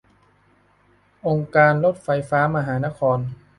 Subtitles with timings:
[1.27, 3.17] องค์การรถไฟฟ้ามหานคร